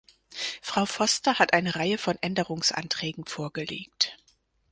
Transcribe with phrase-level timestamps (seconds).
[0.63, 4.17] Frau Foster hat eine Reihe von Änderungsanträgen vorgelegt.